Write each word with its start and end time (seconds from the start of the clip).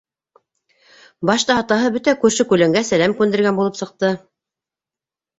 Башта 1.29 1.57
атаһы 1.63 1.91
бөтә 1.97 2.15
күрше-күләнгә 2.23 2.83
сәләм 2.87 3.13
күндергән 3.19 3.59
булып 3.59 3.77
сыҡты. 3.81 4.11